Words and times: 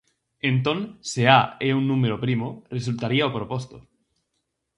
Entón, 0.51 0.77
se 1.11 1.21
A 1.39 1.41
é 1.67 1.69
un 1.79 1.83
número 1.91 2.17
primo, 2.25 2.47
resultaría 2.77 3.29
o 3.29 3.35
proposto. 3.37 3.77